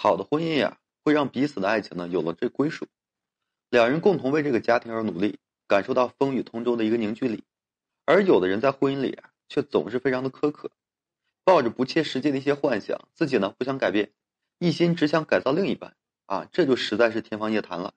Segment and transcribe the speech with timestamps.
[0.00, 2.86] 好的婚姻呀，会让彼此的爱情呢有了这归属，
[3.68, 7.42] 两人共同为这个家庭而努力，感受到风雨同舟的一个凝聚力。
[8.04, 10.70] 而有的人在婚姻里啊，却总是非常的苛刻，
[11.42, 14.12] 抱着不切实际的一些幻想，自己呢不想改变，
[14.60, 17.92] 一心只想改造另一半啊，这就实在是天方夜谭了。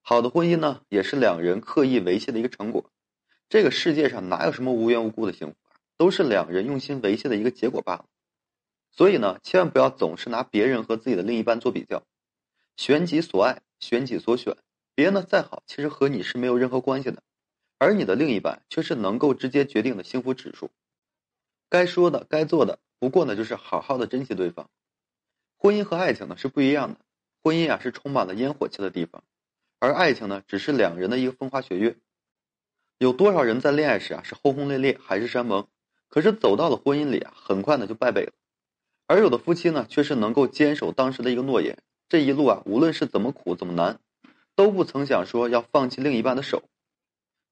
[0.00, 2.90] 好的婚姻呢，也是两人刻意维系的一个成果。
[3.50, 8.06] 这个世界上哪有什么无缘无故的幸福啊，都是两人用心维系的一个结果罢了。
[8.96, 12.02] 所以呢，千万不要总是拿别人和自己的另一半做比较，
[12.78, 14.56] 选己所爱，选己所选。
[14.94, 17.22] 别人的再好，其实和你是没有任何关系的，
[17.78, 20.70] 而你的另一半却是能够直接决定的幸福指数。
[21.68, 24.70] 该说的、该做的，不过呢，就是好好的珍惜对方。
[25.58, 27.00] 婚姻和爱情呢是不一样的，
[27.42, 29.22] 婚姻啊是充满了烟火气的地方，
[29.78, 31.98] 而爱情呢只是两人的一个风花雪月。
[32.96, 35.68] 有多少人在恋爱时啊是轰轰烈烈，海誓山盟，
[36.08, 38.32] 可是走到了婚姻里啊，很快呢就败北了。
[39.08, 44.00] 而有的夫妻呢，却是能够坚守当时的一个诺言，这一路啊，无论是怎么苦怎么难，
[44.54, 46.64] 都不曾想说要放弃另一半的手。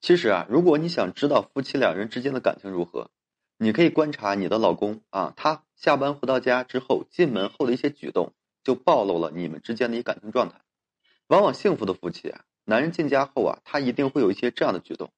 [0.00, 3.10] 其实啊，如果你想知道夫妻两人之间的感情如何，
[3.56, 8.32] 你可以观察你的老公啊，他下班回到家之后，进门后的一些举动，
[8.64, 10.60] 就暴露了你们之间的一感情状态。
[11.28, 15.12] 往往幸福的夫妻啊，男人进家后啊，他一定会有一些这样的举动，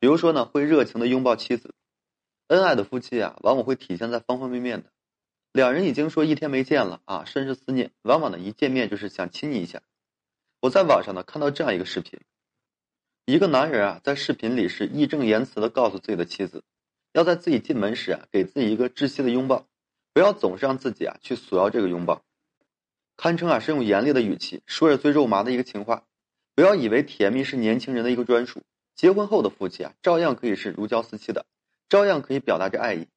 [0.00, 1.74] 比如说呢，会热情的拥抱妻子。
[2.48, 4.90] 恩爱的夫妻啊，往往会体现在方方面面的。
[5.52, 7.90] 两人已经说一天没见了啊，甚是思念。
[8.02, 9.82] 往往呢，一见面就是想亲你一下。
[10.60, 12.20] 我在网上呢看到这样一个视频，
[13.24, 16.62] 一个男人啊在视频里是义正言辞的告诉自己的妻子，
[17.12, 19.66] 要在自己进门时啊给自己一个窒息的拥抱，
[20.12, 22.22] 不要总是让自己啊去索要这个拥抱，
[23.16, 26.04] 堪称啊是用严厉的语气说着最肉麻的一个情话。
[26.54, 28.62] 不要以为甜蜜是年轻人的一个专属，
[28.94, 31.46] 结婚后的夫妻啊照样可以是如胶似漆的，
[31.88, 33.08] 照样可以表达着爱意。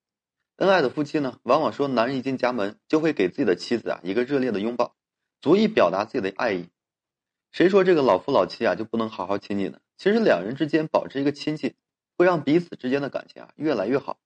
[0.58, 4.96] 恩爱的夫妻呢，往往说男人一进家门就会给自己的妻子啊一个热烈的拥抱，
[5.42, 6.70] 足以表达自己的爱意。
[7.52, 9.80] 谁说这个老夫老妻啊就不能好好亲近呢？
[9.98, 11.74] 其实两人之间保持一个亲近，
[12.18, 14.20] 会让彼此之间的感情啊越来越好。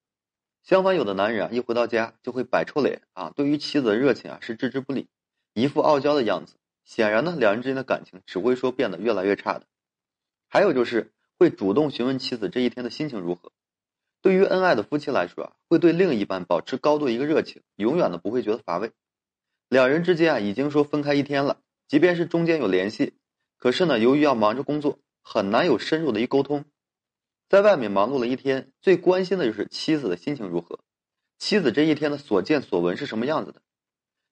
[0.63, 5.07] 相反，有的男人啊一回到家就会摆臭脸啊，对于妻子的热情啊是置之不理，
[5.53, 6.55] 一副傲娇的样子。
[6.83, 9.65] 显然呢，两人之间的感情只会说变得越来越差的。
[10.49, 13.51] 还有就是会主动询问妻子这一天的心情如何。
[14.21, 18.91] 对于恩爱的夫妻来说啊，会对另一半保持高度一个热情，永远的不会觉得乏味。
[19.69, 23.13] 两人之间啊，已经说分开一天了，即便是中间有联系，
[23.57, 26.65] 可是呢，由于要忙着工作，很难有深入的一沟通。
[27.47, 30.79] 在外面忙碌了一天，最关心的就是妻子的心情如何，
[31.37, 33.61] 妻子这一天的所见所闻是什么样子的。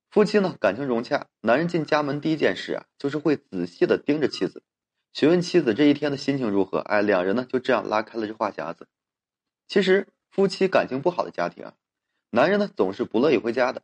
[0.10, 4.64] 夫妻呢，感情融洽，男人进家门第一件事啊，就是会仔细的盯着妻子，
[5.14, 6.80] 询问妻子这一天的心情如何。
[6.80, 8.88] 哎，两人呢就这样拉开了这话匣子。
[9.68, 11.74] 其实夫妻感情不好的家庭啊，
[12.30, 13.82] 男人呢总是不乐意回家的，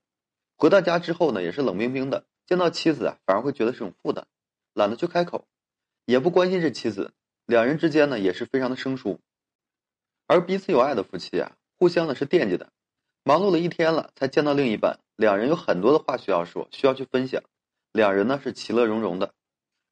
[0.57, 4.27] 回到家之后呢也是冷冰冰的，见到妻子啊反而会觉得是种负担，
[4.73, 5.47] 懒得去开口，
[6.05, 7.13] 也不关心这妻子，
[7.45, 9.19] 两人之间呢也是非常的生疏。
[10.27, 12.71] 而彼此有爱的夫妻啊，互相呢是惦记的，
[13.23, 17.41] 忙碌了一天了才见到另一半，两人有很多的话需要说，需要去分享，
[17.91, 19.33] 两人呢是其乐融融的。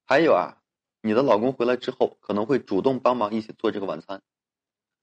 [0.05, 0.61] 还有啊，
[1.01, 4.21] 你的老公回来之后可能会主动帮忙一起做这个晚餐。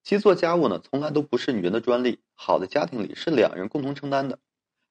[0.06, 2.20] 其实做家务呢，从来都不是女人的专利。
[2.36, 4.38] 好的家庭里是两人共同承担的，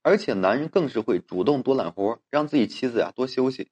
[0.02, 3.70] 而且男人更是会主动多揽活，让自己妻子呀多休息。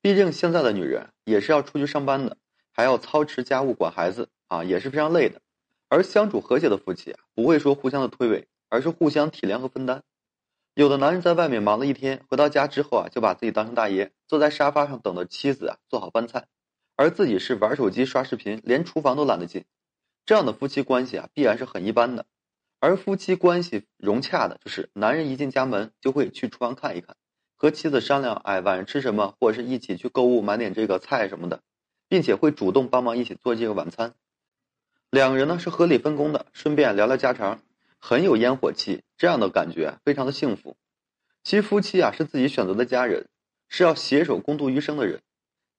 [0.00, 2.36] 毕竟现在的女人也是要出去上班的，
[2.70, 5.42] 还要操持家务、管孩子啊，也是非常累的。
[5.88, 10.04] 而相处和谐的夫妻啊，不会说互相的推诿，而是互相体谅和分担。
[10.74, 16.46] 有的男人在外面忙了一天，回到家之后啊，就把自己当成大爷，坐在沙发上等着妻子啊做好饭菜，
[16.94, 19.64] 而自己是玩手机、刷视频，连厨房都懒得进。
[20.26, 22.26] 这样的夫妻关系啊，必然是很一般的。
[22.80, 27.16] 而夫妻关系融洽的，就是男人一进家门就会去厨房看一看，
[27.56, 31.60] 和妻子商量，哎，晚上吃什么，或者是一起去购物买点这个菜什么的，
[32.08, 34.14] 并且会主动帮忙一起做这个晚餐。
[35.10, 37.62] 两个人呢是合理分工的，顺便聊聊家常，
[37.98, 40.76] 很有烟火气，这样的感觉非常的幸福。
[41.42, 43.28] 其实夫妻啊是自己选择的家人，
[43.68, 45.20] 是要携手共度余生的人。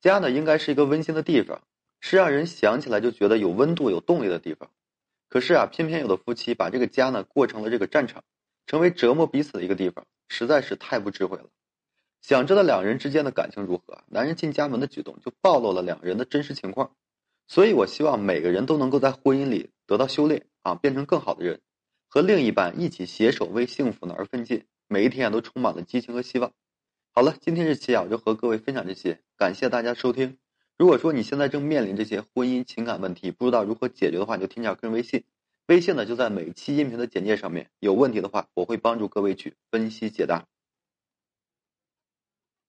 [0.02, 1.62] 家呢应该是一个温馨的地方。
[2.07, 4.69] 是让人想起来就觉得有温度、有动力的地方。
[5.28, 8.24] 可是啊，偏偏有的夫妻把这个家呢过成了这个战场，
[8.68, 11.50] 成为折磨彼此的一个地方，实在是太不智慧了。
[12.22, 16.92] 想知道两人之间的感情如何，男人进家门的举动就暴露了两人的真实情况。
[17.48, 21.60] 所以我希望每个人都能够在婚姻里得到修炼啊，变成更好的人，
[22.08, 26.51] 和另一半一起携手为幸福呢而奋进，每一天啊都充满了激情和希望。
[27.12, 30.38] 好了，今天这期啊我就和各位分享这些，感谢大家收听。
[30.77, 35.24] 如果说你现在正面临这些婚姻情感问题，不知道如何解决的话，你就添加个人微信，
[35.68, 37.69] 微信呢就在每期音频的简介上面。
[37.80, 40.45] 有问题的话，我会帮助各位去分析解答。